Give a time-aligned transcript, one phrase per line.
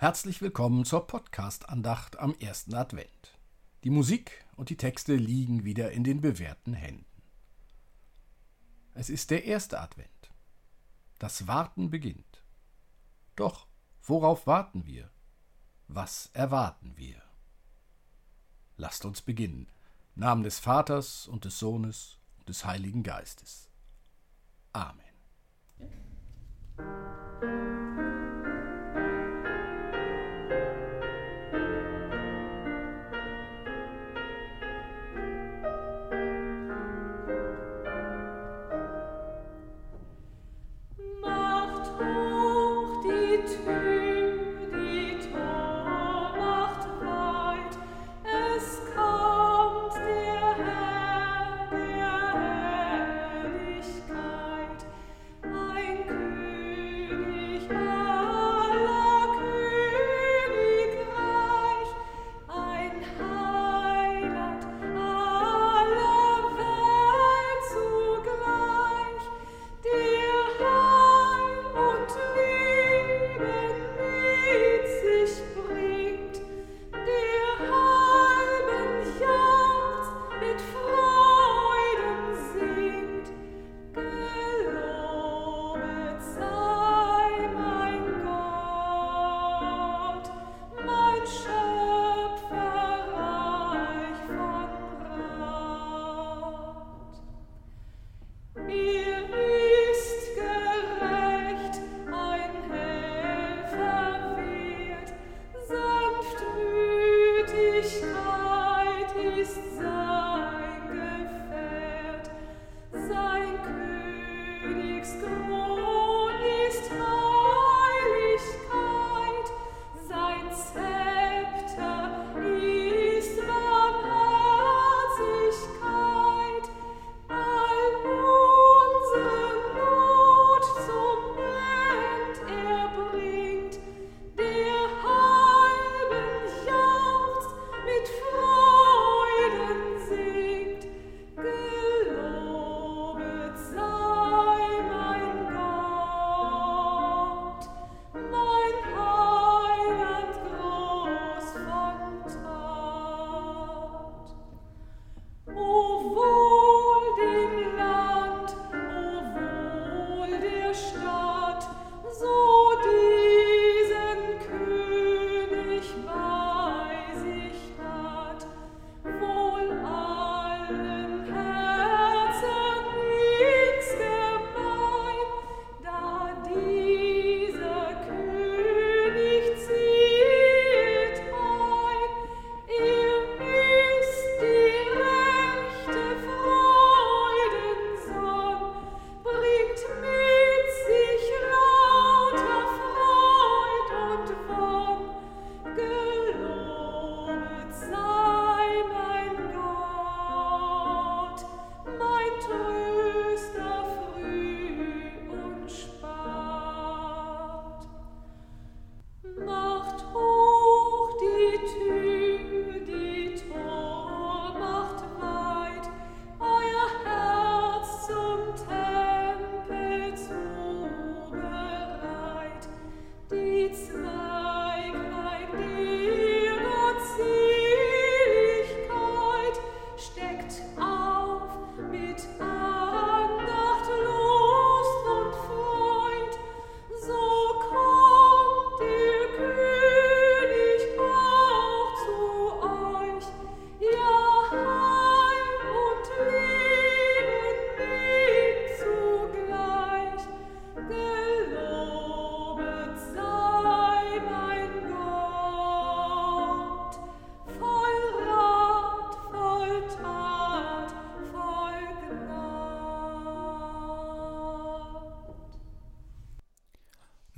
[0.00, 3.36] Herzlich willkommen zur Podcast-Andacht am ersten Advent.
[3.82, 7.04] Die Musik und die Texte liegen wieder in den bewährten Händen.
[8.94, 10.30] Es ist der erste Advent.
[11.18, 12.44] Das Warten beginnt.
[13.34, 13.66] Doch
[14.04, 15.10] worauf warten wir?
[15.88, 17.20] Was erwarten wir?
[18.76, 19.66] Lasst uns beginnen.
[20.14, 23.68] Namen des Vaters und des Sohnes und des Heiligen Geistes.
[24.72, 25.02] Amen.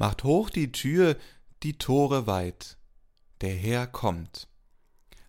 [0.00, 1.19] Macht hoch die Tür,
[1.62, 2.79] die Tore weit.
[3.43, 4.49] Der Herr kommt.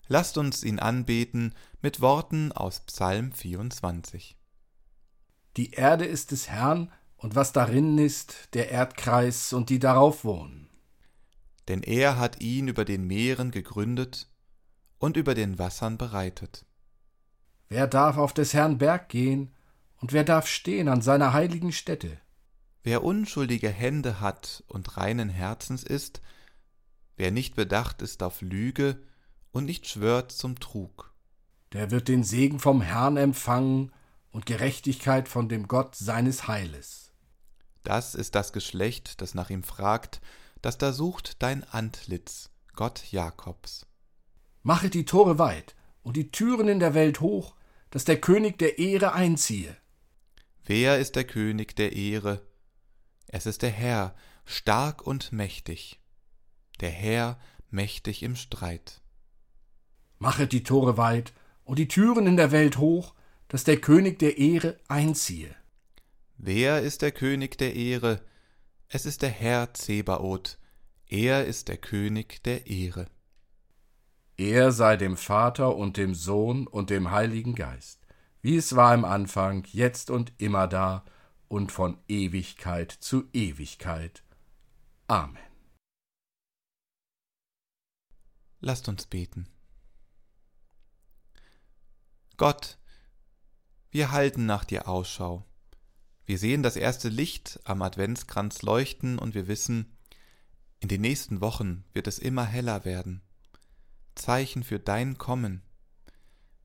[0.07, 4.37] Lasst uns ihn anbeten mit Worten aus Psalm 24.
[5.57, 10.69] Die Erde ist des Herrn, und was darin ist, der Erdkreis und die darauf wohnen.
[11.67, 14.29] Denn er hat ihn über den Meeren gegründet
[14.99, 16.65] und über den Wassern bereitet.
[17.67, 19.53] Wer darf auf des Herrn Berg gehen,
[19.97, 22.20] und wer darf stehen an seiner heiligen Stätte?
[22.83, 26.21] Wer unschuldige Hände hat und reinen Herzens ist,
[27.21, 28.99] Wer nicht bedacht ist auf Lüge
[29.51, 31.13] und nicht schwört zum Trug.
[31.71, 33.91] Der wird den Segen vom Herrn empfangen
[34.31, 37.11] und Gerechtigkeit von dem Gott seines Heiles.
[37.83, 40.19] Das ist das Geschlecht, das nach ihm fragt,
[40.63, 43.85] das da sucht dein Antlitz, Gott Jakobs.
[44.63, 47.55] Mache die Tore weit und die Türen in der Welt hoch,
[47.91, 49.77] dass der König der Ehre einziehe.
[50.65, 52.41] Wer ist der König der Ehre?
[53.33, 54.13] Es ist der Herr,
[54.43, 56.01] stark und mächtig,
[56.81, 57.39] der Herr
[57.69, 59.01] mächtig im Streit.
[60.19, 61.33] Machet die Tore weit
[61.63, 63.15] und die Türen in der Welt hoch,
[63.47, 65.55] dass der König der Ehre einziehe.
[66.37, 68.21] Wer ist der König der Ehre?
[68.89, 70.59] Es ist der Herr Zebaoth,
[71.07, 73.07] er ist der König der Ehre.
[74.35, 78.01] Er sei dem Vater und dem Sohn und dem Heiligen Geist,
[78.41, 81.05] wie es war im Anfang, jetzt und immer da
[81.51, 84.23] und von Ewigkeit zu Ewigkeit.
[85.07, 85.37] Amen.
[88.61, 89.49] Lasst uns beten.
[92.37, 92.77] Gott,
[93.89, 95.43] wir halten nach dir Ausschau.
[96.23, 99.97] Wir sehen das erste Licht am Adventskranz leuchten und wir wissen,
[100.79, 103.21] in den nächsten Wochen wird es immer heller werden.
[104.15, 105.63] Zeichen für dein Kommen.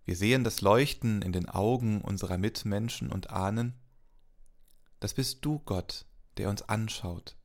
[0.05, 3.75] Wir sehen das Leuchten in den Augen unserer Mitmenschen und ahnen,
[5.01, 6.07] das bist du, Gott,
[6.37, 7.37] der uns anschaut.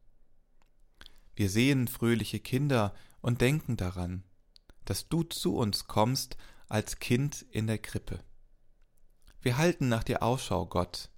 [1.36, 4.24] Wir sehen fröhliche Kinder und denken daran,
[4.86, 6.38] dass du zu uns kommst
[6.68, 8.24] als Kind in der Krippe.
[9.42, 11.10] Wir halten nach dir Ausschau, Gott.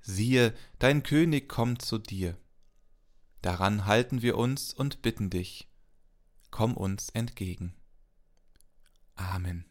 [0.00, 2.38] Siehe, dein König kommt zu dir.
[3.42, 5.68] Daran halten wir uns und bitten dich,
[6.50, 7.74] komm uns entgegen.
[9.14, 9.67] Amen.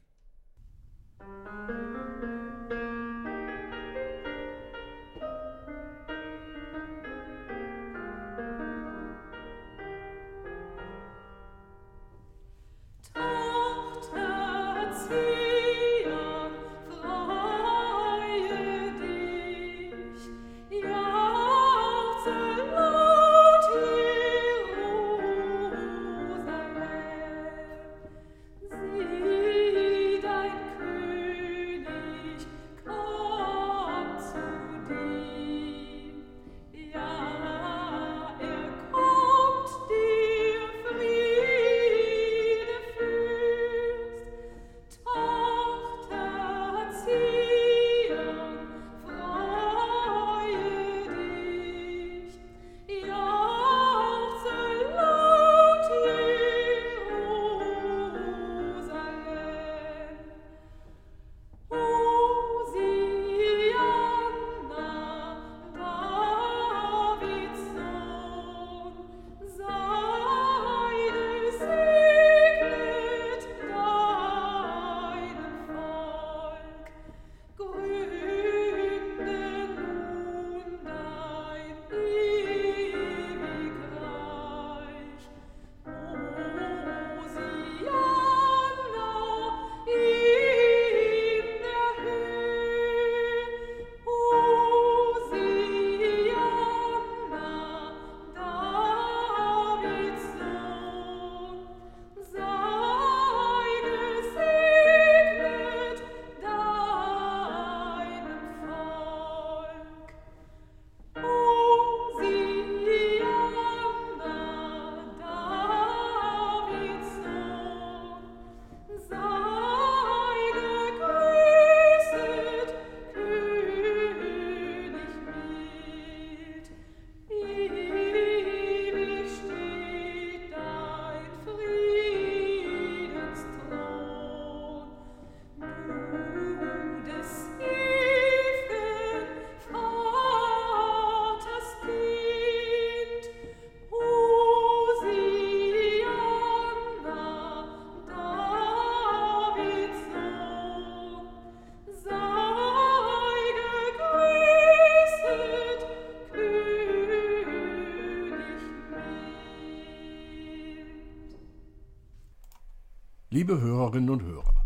[163.88, 164.66] Hörerinnen und Hörer,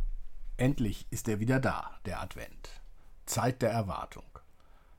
[0.58, 2.82] endlich ist er wieder da, der Advent.
[3.28, 4.26] Zeit der Erwartung.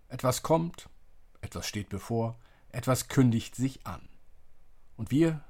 [0.07, 0.89] Etwas kommt,
[1.41, 2.39] etwas steht bevor,
[2.69, 4.09] etwas kündigt sich an.
[4.97, 5.43] Und wir,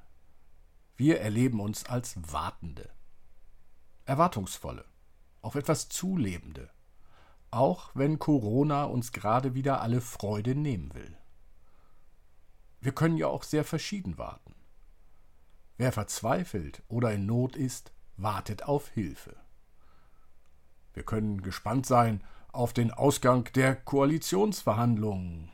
[0.96, 2.88] wir erleben uns als Wartende.
[4.06, 4.86] Erwartungsvolle,
[5.42, 6.70] auf etwas Zulebende.
[7.50, 11.14] Auch wenn Corona uns gerade wieder alle Freude nehmen will.
[12.80, 14.54] Wir können ja auch sehr verschieden warten.
[15.76, 19.36] Wer verzweifelt oder in Not ist, wartet auf Hilfe.
[20.94, 25.50] Wir können gespannt sein auf den Ausgang der Koalitionsverhandlungen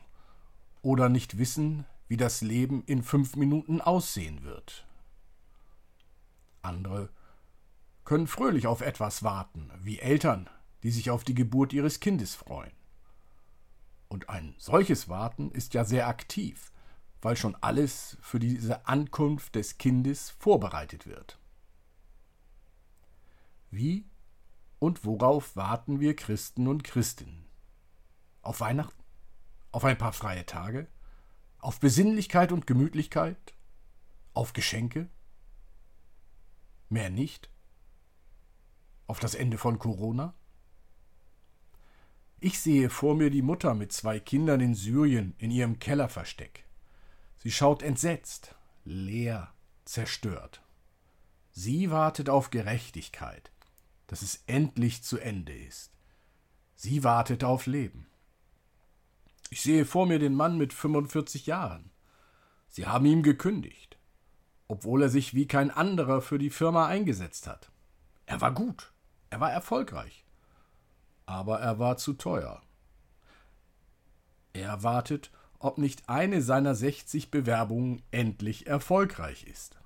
[0.81, 4.85] oder nicht wissen, wie das Leben in fünf Minuten aussehen wird.
[6.61, 7.09] Andere
[8.03, 10.49] können fröhlich auf etwas warten, wie Eltern,
[10.83, 12.73] die sich auf die Geburt ihres Kindes freuen.
[14.07, 16.71] Und ein solches Warten ist ja sehr aktiv,
[17.21, 21.37] weil schon alles für diese Ankunft des Kindes vorbereitet wird.
[23.71, 24.05] Wie
[24.79, 27.45] und worauf warten wir Christen und Christinnen?
[28.41, 29.03] Auf Weihnachten?
[29.71, 30.87] Auf ein paar freie Tage?
[31.59, 33.53] Auf Besinnlichkeit und Gemütlichkeit?
[34.33, 35.09] Auf Geschenke?
[36.89, 37.49] Mehr nicht?
[39.05, 40.33] Auf das Ende von Corona?
[42.39, 46.63] Ich sehe vor mir die Mutter mit zwei Kindern in Syrien in ihrem Kellerversteck.
[47.37, 50.61] Sie schaut entsetzt, leer, zerstört.
[51.51, 53.51] Sie wartet auf Gerechtigkeit,
[54.09, 55.91] dass es endlich zu Ende ist.
[56.73, 58.07] Sie wartet auf Leben.
[59.51, 61.91] Ich sehe vor mir den Mann mit 45 Jahren.
[62.69, 63.99] Sie haben ihm gekündigt,
[64.67, 67.71] obwohl er sich wie kein anderer für die Firma eingesetzt hat.
[68.25, 68.93] Er war gut,
[69.29, 70.25] er war erfolgreich,
[71.27, 72.63] aber er war zu teuer.
[74.53, 79.77] Er wartet, ob nicht eine seiner 60 Bewerbungen endlich erfolgreich ist.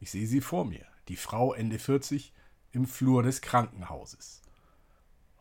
[0.00, 2.32] Ich sehe sie vor mir, die Frau Ende 40,
[2.78, 4.40] im Flur des Krankenhauses.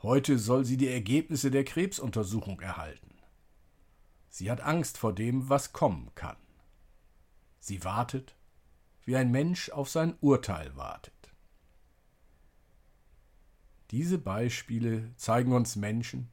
[0.01, 3.13] Heute soll sie die Ergebnisse der Krebsuntersuchung erhalten.
[4.29, 6.37] Sie hat Angst vor dem, was kommen kann.
[7.59, 8.35] Sie wartet,
[9.05, 11.13] wie ein Mensch auf sein Urteil wartet.
[13.91, 16.29] Diese Beispiele zeigen uns Menschen,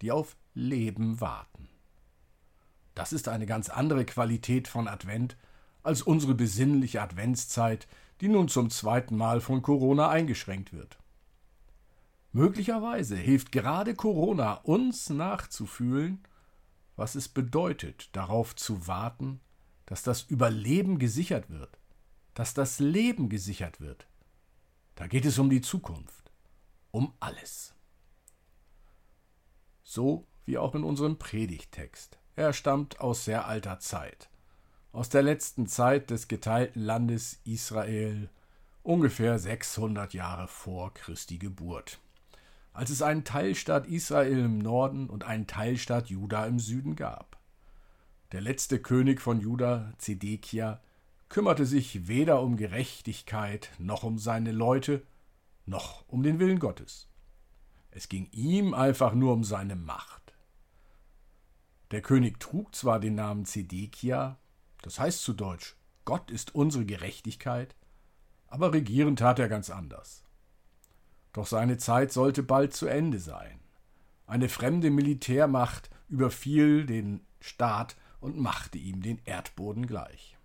[0.00, 1.68] die auf Leben warten.
[2.94, 5.36] Das ist eine ganz andere Qualität von Advent
[5.82, 7.86] als unsere besinnliche Adventszeit,
[8.20, 10.98] die nun zum zweiten Mal von Corona eingeschränkt wird.
[12.32, 16.22] Möglicherweise hilft gerade Corona uns nachzufühlen,
[16.96, 19.40] was es bedeutet, darauf zu warten,
[19.86, 21.78] dass das Überleben gesichert wird,
[22.34, 24.06] dass das Leben gesichert wird.
[24.96, 26.32] Da geht es um die Zukunft,
[26.90, 27.74] um alles.
[29.82, 32.18] So wie auch in unserem Predigtext.
[32.34, 34.28] Er stammt aus sehr alter Zeit
[34.92, 38.30] aus der letzten Zeit des geteilten Landes Israel,
[38.82, 42.00] ungefähr 600 Jahre vor Christi Geburt,
[42.72, 47.38] als es einen Teilstaat Israel im Norden und einen Teilstaat Juda im Süden gab.
[48.32, 50.80] Der letzte König von Juda, Zedekia,
[51.28, 55.02] kümmerte sich weder um Gerechtigkeit noch um seine Leute,
[55.66, 57.08] noch um den Willen Gottes.
[57.90, 60.34] Es ging ihm einfach nur um seine Macht.
[61.90, 64.38] Der König trug zwar den Namen Zedekia,
[64.82, 67.74] das heißt zu Deutsch, Gott ist unsere Gerechtigkeit,
[68.46, 70.24] aber regieren tat er ganz anders.
[71.32, 73.60] Doch seine Zeit sollte bald zu Ende sein.
[74.26, 80.36] Eine fremde Militärmacht überfiel den Staat und machte ihm den Erdboden gleich.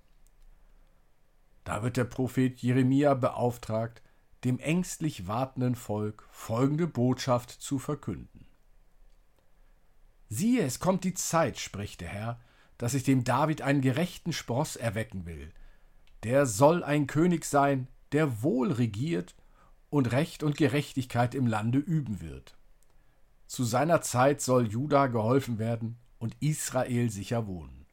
[1.63, 4.02] Da wird der Prophet Jeremia beauftragt,
[4.44, 8.46] dem ängstlich wartenden Volk folgende Botschaft zu verkünden.
[10.30, 12.42] Siehe, es kommt die Zeit, spricht der Herr,
[12.84, 15.54] dass ich dem David einen gerechten Spross erwecken will.
[16.24, 19.38] Der soll ein König sein, der wohl regiert
[19.90, 22.58] und Recht und Gerechtigkeit im Lande üben wird.
[23.48, 27.86] Zu seiner Zeit soll Juda geholfen werden und Israel sicher wohnen.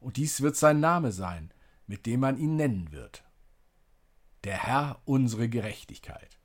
[0.00, 1.50] Und dies wird sein Name sein,
[1.86, 3.24] mit dem man ihn nennen wird.
[4.44, 6.38] Der Herr unsere Gerechtigkeit.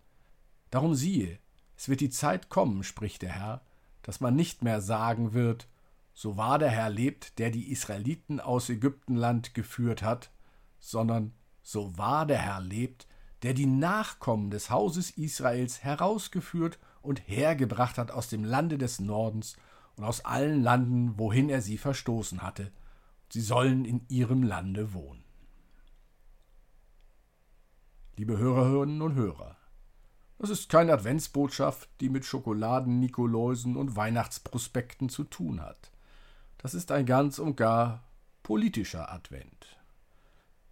[0.72, 1.40] Darum siehe,
[1.78, 3.62] es wird die Zeit kommen, spricht der Herr,
[4.02, 5.70] dass man nicht mehr sagen wird,
[6.14, 10.32] so wahr der Herr lebt, der die Israeliten aus Ägyptenland geführt hat,
[10.80, 13.08] sondern so wahr der Herr lebt,
[13.42, 19.58] der die Nachkommen des Hauses Israels herausgeführt und hergebracht hat aus dem Lande des Nordens
[19.96, 22.72] und aus allen Landen, wohin er sie verstoßen hatte.
[23.30, 25.24] Sie sollen in ihrem Lande wohnen.
[28.16, 29.58] Liebe Hörerinnen und Hörer,
[30.38, 35.93] das ist keine Adventsbotschaft, die mit Schokoladen, Nikoläusen und Weihnachtsprospekten zu tun hat.
[36.64, 38.06] Das ist ein ganz und gar
[38.42, 39.78] politischer Advent.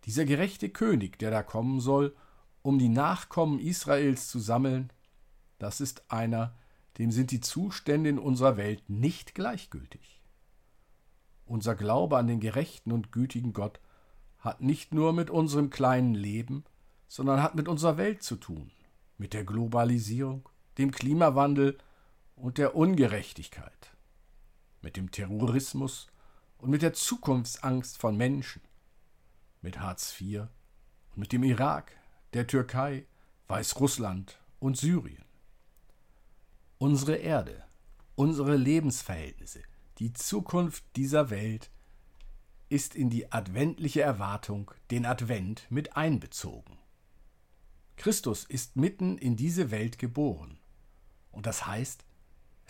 [0.06, 2.16] Dieser gerechte König, der da kommen soll,
[2.62, 4.94] um die Nachkommen Israels zu sammeln,
[5.60, 6.56] das ist einer,
[6.98, 10.22] dem sind die Zustände in unserer Welt nicht gleichgültig.
[11.46, 13.82] Unser Glaube an den gerechten und gütigen Gott
[14.40, 16.64] hat nicht nur mit unserem kleinen Leben,
[17.10, 18.72] sondern hat mit unserer Welt zu tun,
[19.18, 21.78] mit der Globalisierung, dem Klimawandel
[22.38, 23.92] und der Ungerechtigkeit
[24.82, 26.08] mit dem Terrorismus
[26.58, 28.62] und mit der Zukunftsangst von Menschen,
[29.62, 30.42] mit Hartz IV
[31.12, 31.92] und mit dem Irak,
[32.34, 33.06] der Türkei,
[33.48, 35.26] Weißrussland und Syrien.
[36.78, 37.64] Unsere Erde,
[38.16, 39.62] unsere Lebensverhältnisse,
[40.00, 41.70] die Zukunft dieser Welt
[42.70, 46.78] ist in die adventliche Erwartung, den Advent, mit einbezogen.
[47.98, 50.58] Christus ist mitten in diese Welt geboren.
[51.32, 52.06] Und das heißt,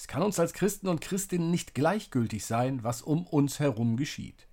[0.02, 4.48] es kann uns als Christen und Christinnen nicht gleichgültig sein, was um uns herum geschieht.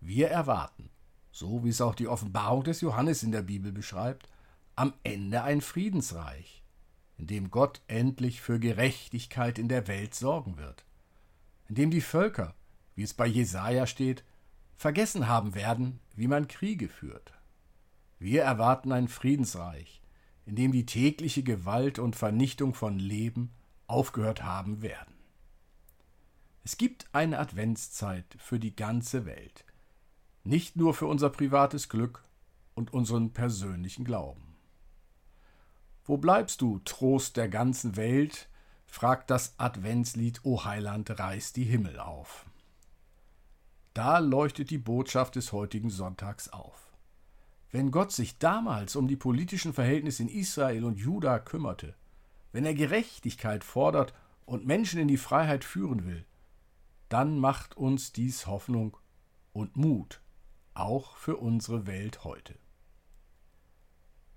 [0.00, 0.90] Wir erwarten,
[1.30, 4.28] so wie es auch die Offenbarung des Johannes in der Bibel beschreibt,
[4.74, 6.64] am Ende ein Friedensreich,
[7.18, 10.84] in dem Gott endlich für Gerechtigkeit in der Welt sorgen wird,
[11.68, 12.56] in dem die Völker,
[12.96, 14.24] wie es bei Jesaja steht,
[14.74, 17.32] vergessen haben werden, wie man Kriege führt.
[18.18, 20.02] Wir erwarten ein Friedensreich,
[20.46, 23.52] in dem die tägliche Gewalt und Vernichtung von Leben
[23.88, 25.14] aufgehört haben werden.
[26.64, 29.64] Es gibt eine Adventszeit für die ganze Welt,
[30.44, 32.22] nicht nur für unser privates Glück
[32.74, 34.56] und unseren persönlichen Glauben.
[36.04, 38.48] Wo bleibst du, Trost der ganzen Welt?
[38.86, 42.46] fragt das Adventslied O Heiland, reiß die Himmel auf.
[43.92, 46.92] Da leuchtet die Botschaft des heutigen Sonntags auf.
[47.70, 51.94] Wenn Gott sich damals um die politischen Verhältnisse in Israel und Juda kümmerte,
[52.52, 56.24] wenn er Gerechtigkeit fordert und Menschen in die Freiheit führen will,
[57.08, 58.96] dann macht uns dies Hoffnung
[59.52, 60.20] und Mut,
[60.74, 62.58] auch für unsere Welt heute.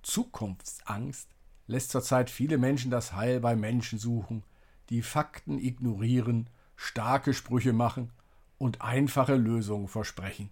[0.02, 1.30] Zukunftsangst
[1.68, 4.44] lässt zurzeit viele Menschen das Heil bei Menschen suchen,
[4.90, 8.12] die Fakten ignorieren, starke Sprüche machen
[8.58, 10.50] und einfache Lösungen versprechen,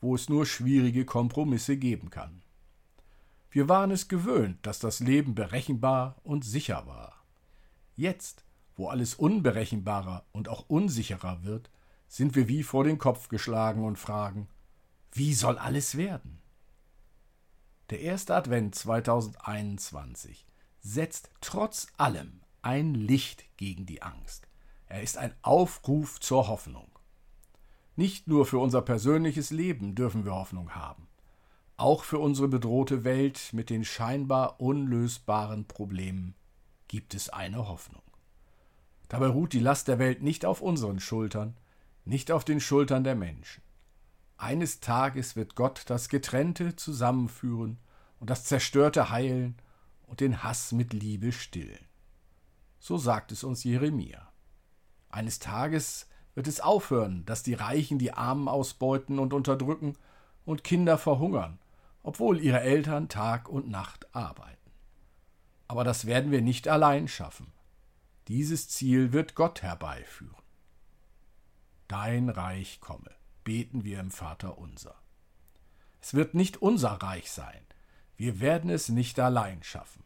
[0.00, 2.42] wo es nur schwierige Kompromisse geben kann.
[3.50, 7.24] Wir waren es gewöhnt, dass das Leben berechenbar und sicher war.
[7.96, 8.44] Jetzt,
[8.76, 11.70] wo alles unberechenbarer und auch unsicherer wird,
[12.06, 14.48] sind wir wie vor den Kopf geschlagen und fragen,
[15.12, 16.40] wie soll alles werden?
[17.90, 20.46] Der erste Advent 2021
[20.80, 24.46] setzt trotz allem ein Licht gegen die Angst.
[24.86, 26.90] Er ist ein Aufruf zur Hoffnung.
[27.96, 31.09] Nicht nur für unser persönliches Leben dürfen wir Hoffnung haben.
[31.80, 36.34] Auch für unsere bedrohte Welt mit den scheinbar unlösbaren Problemen
[36.88, 38.02] gibt es eine Hoffnung.
[39.08, 41.56] Dabei ruht die Last der Welt nicht auf unseren Schultern,
[42.04, 43.62] nicht auf den Schultern der Menschen.
[44.36, 47.78] Eines Tages wird Gott das Getrennte zusammenführen
[48.18, 49.56] und das Zerstörte heilen
[50.02, 51.86] und den Hass mit Liebe stillen.
[52.78, 54.30] So sagt es uns Jeremia.
[55.08, 59.96] Eines Tages wird es aufhören, dass die Reichen die Armen ausbeuten und unterdrücken
[60.44, 61.58] und Kinder verhungern,
[62.02, 64.70] obwohl ihre Eltern Tag und Nacht arbeiten.
[65.68, 67.52] Aber das werden wir nicht allein schaffen.
[68.28, 70.34] Dieses Ziel wird Gott herbeiführen.
[71.88, 73.10] Dein Reich komme
[73.44, 74.94] beten wir im Vater unser.
[76.00, 77.66] Es wird nicht unser Reich sein.
[78.16, 80.04] Wir werden es nicht allein schaffen.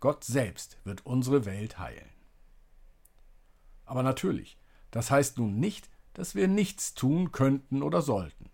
[0.00, 2.10] Gott selbst wird unsere Welt heilen.
[3.84, 4.58] Aber natürlich,
[4.90, 8.50] das heißt nun nicht, dass wir nichts tun könnten oder sollten.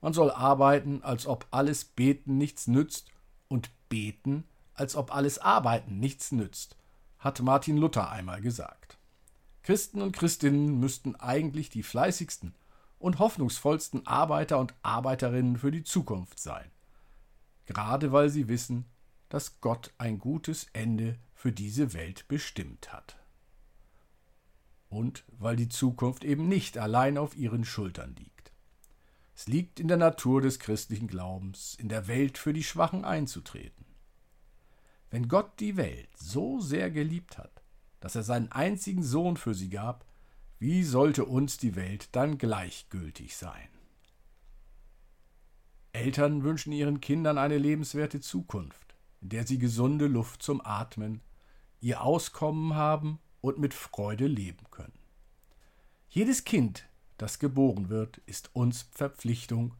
[0.00, 3.10] Man soll arbeiten, als ob alles Beten nichts nützt,
[3.48, 6.76] und beten, als ob alles Arbeiten nichts nützt,
[7.18, 8.98] hat Martin Luther einmal gesagt.
[9.62, 12.54] Christen und Christinnen müssten eigentlich die fleißigsten
[12.98, 16.70] und hoffnungsvollsten Arbeiter und Arbeiterinnen für die Zukunft sein,
[17.66, 18.84] gerade weil sie wissen,
[19.28, 23.16] dass Gott ein gutes Ende für diese Welt bestimmt hat.
[24.88, 28.37] Und weil die Zukunft eben nicht allein auf ihren Schultern liegt.
[29.38, 33.86] Es liegt in der Natur des christlichen Glaubens, in der Welt für die Schwachen einzutreten.
[35.10, 37.62] Wenn Gott die Welt so sehr geliebt hat,
[38.00, 40.04] dass er seinen einzigen Sohn für sie gab,
[40.58, 43.68] wie sollte uns die Welt dann gleichgültig sein?
[45.92, 51.20] Eltern wünschen ihren Kindern eine lebenswerte Zukunft, in der sie gesunde Luft zum Atmen,
[51.80, 54.98] ihr Auskommen haben und mit Freude leben können.
[56.08, 56.87] Jedes Kind,
[57.18, 59.74] das geboren wird, ist uns Verpflichtung,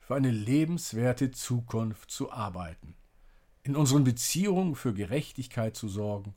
[0.00, 2.96] für eine lebenswerte Zukunft zu arbeiten,
[3.62, 6.34] in unseren Beziehungen für Gerechtigkeit zu sorgen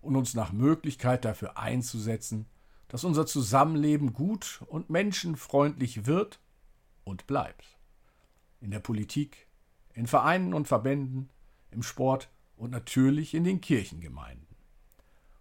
[0.00, 2.46] und uns nach Möglichkeit dafür einzusetzen,
[2.88, 6.40] dass unser Zusammenleben gut und menschenfreundlich wird
[7.04, 7.78] und bleibt.
[8.60, 9.46] In der Politik,
[9.92, 11.28] in Vereinen und Verbänden,
[11.70, 14.46] im Sport und natürlich in den Kirchengemeinden.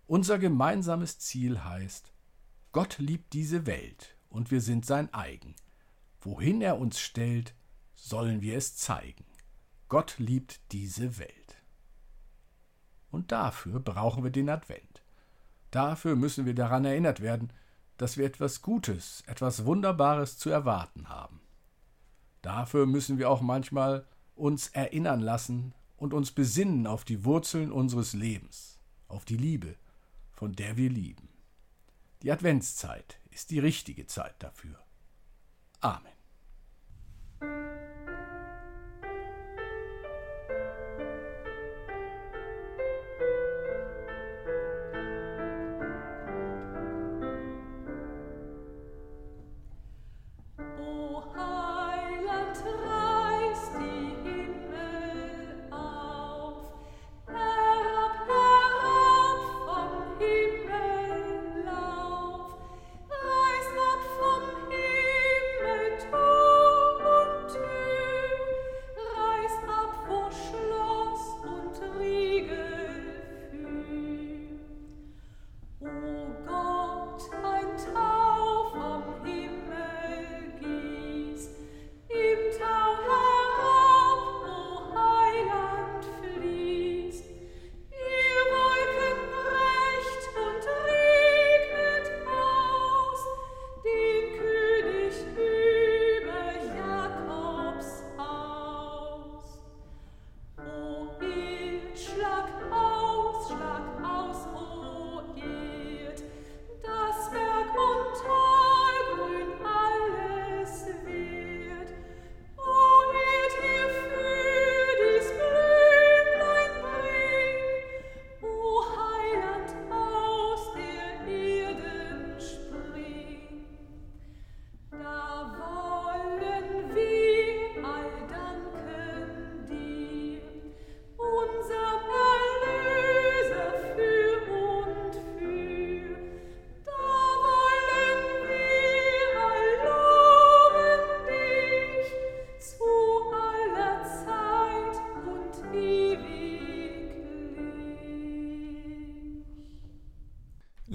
[0.05, 2.11] Unser gemeinsames Ziel heißt,
[2.73, 5.55] Gott liebt diese Welt und wir sind sein eigen.
[6.21, 7.53] Wohin er uns stellt,
[7.95, 9.25] sollen wir es zeigen.
[9.87, 11.57] Gott liebt diese Welt.
[13.11, 15.03] Und dafür brauchen wir den Advent.
[15.71, 17.51] Dafür müssen wir daran erinnert werden,
[17.97, 21.41] dass wir etwas Gutes, etwas Wunderbares zu erwarten haben.
[22.41, 28.13] Dafür müssen wir auch manchmal uns erinnern lassen und uns besinnen auf die Wurzeln unseres
[28.13, 29.75] Lebens, auf die Liebe,
[30.31, 31.27] von der wir lieben.
[32.21, 34.77] Die Adventszeit ist die richtige Zeit dafür.
[35.79, 36.18] Amen.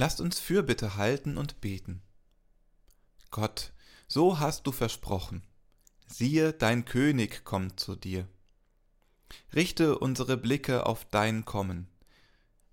[0.04, 2.02] Lasst uns Fürbitte halten und beten.
[3.30, 3.72] Gott,
[4.06, 5.42] so hast du versprochen.
[6.06, 8.28] Siehe, dein König kommt zu dir.
[9.54, 11.88] Richte unsere Blicke auf dein Kommen.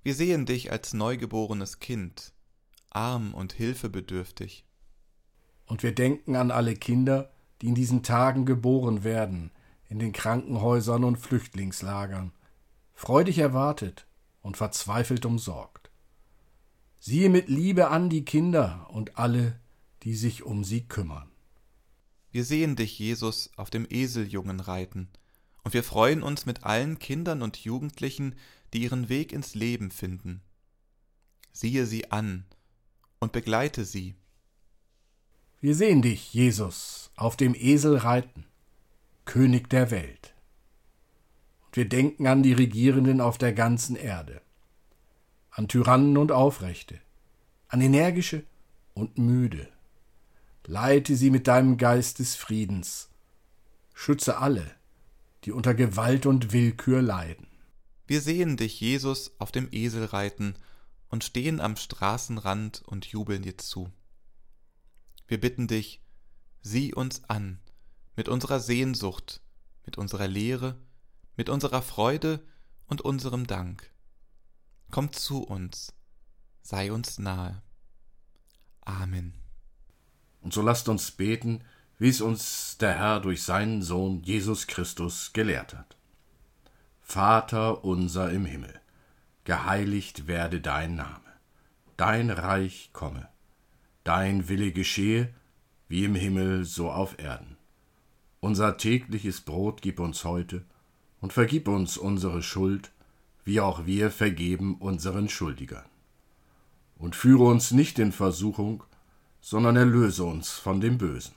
[0.04, 2.34] Wir sehen dich als neugeborenes Kind,
[2.90, 4.66] arm und hilfebedürftig.
[5.68, 9.52] Und wir denken an alle Kinder, die in diesen Tagen geboren werden,
[9.88, 12.34] in den Krankenhäusern und Flüchtlingslagern,
[12.94, 14.06] freudig erwartet
[14.42, 15.81] und verzweifelt umsorgt.
[17.04, 19.60] Siehe mit Liebe an die Kinder und alle,
[20.04, 21.32] die sich um sie kümmern.
[22.30, 25.10] Wir sehen dich, Jesus, auf dem Eseljungen reiten,
[25.64, 28.36] und wir freuen uns mit allen Kindern und Jugendlichen,
[28.72, 30.44] die ihren Weg ins Leben finden.
[31.52, 32.46] Siehe sie an
[33.20, 34.14] und begleite sie.
[35.60, 38.46] Wir sehen dich, Jesus, auf dem Esel reiten,
[39.26, 40.36] König der Welt.
[41.66, 44.44] Und wir denken an die Regierenden auf der ganzen Erde
[45.52, 47.00] an Tyrannen und Aufrechte,
[47.68, 48.44] an energische
[48.94, 49.68] und müde.
[50.66, 53.10] Leite sie mit deinem Geist des Friedens.
[53.94, 54.72] Schütze alle,
[55.44, 57.48] die unter Gewalt und Willkür leiden.
[58.08, 60.56] Wir sehen dich, Jesus, auf dem Esel reiten
[61.10, 63.92] und stehen am Straßenrand und jubeln dir zu.
[65.28, 66.02] Wir bitten dich,
[66.62, 67.60] sieh uns an,
[68.16, 69.42] mit unserer Sehnsucht,
[69.86, 70.78] mit unserer Lehre,
[71.36, 72.46] mit unserer Freude
[72.88, 73.91] und unserem Dank.
[74.92, 75.94] Komm zu uns,
[76.62, 77.62] sei uns nahe.
[78.82, 79.34] Amen.
[80.42, 81.64] Und so lasst uns beten,
[81.98, 85.96] wie es uns der Herr durch seinen Sohn Jesus Christus gelehrt hat.
[87.00, 88.82] Vater unser im Himmel,
[89.46, 91.32] geheiligt werde dein Name,
[91.96, 93.30] dein Reich komme,
[94.04, 95.34] dein Wille geschehe,
[95.88, 97.56] wie im Himmel so auf Erden.
[98.42, 100.66] Unser tägliches Brot gib uns heute
[101.22, 102.92] und vergib uns unsere Schuld,
[103.44, 105.86] wie auch wir vergeben unseren Schuldigern.
[106.98, 108.84] Und führe uns nicht in Versuchung,
[109.42, 111.34] sondern erlöse uns von dem Bösen.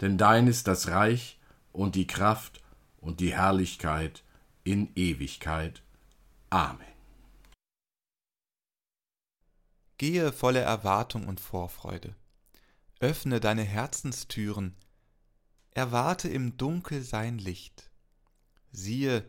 [0.00, 1.38] Denn dein ist das Reich
[1.72, 2.62] und die Kraft
[2.98, 4.24] und die Herrlichkeit
[4.64, 5.82] in Ewigkeit.
[6.50, 6.86] Amen.
[9.98, 12.14] Gehe voller Erwartung und Vorfreude.
[13.00, 14.74] Öffne deine Herzenstüren.
[15.70, 17.90] Erwarte im Dunkel sein Licht.
[18.72, 19.28] Siehe,